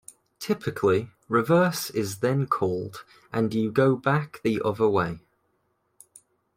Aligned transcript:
Typically 0.39 1.11
"reverse" 1.27 1.91
is 1.91 2.21
then 2.21 2.47
called 2.47 3.05
and 3.31 3.53
you 3.53 3.71
go 3.71 3.95
back 3.95 4.41
the 4.41 4.59
other 4.65 4.89
way. 4.89 5.19